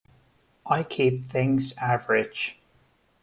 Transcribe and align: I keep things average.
I 0.65 0.81
keep 0.81 1.19
things 1.23 1.77
average. 1.77 2.59